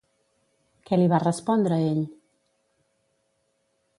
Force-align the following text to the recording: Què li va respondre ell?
Què 0.89 0.97
li 1.01 1.09
va 1.11 1.19
respondre 1.25 1.77
ell? 1.91 2.01